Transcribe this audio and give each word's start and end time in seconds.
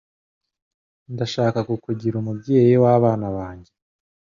Ndashaka 1.13 1.59
kukugira 1.67 2.15
umubyeyi 2.21 2.75
wabanabnjye… 2.83 3.71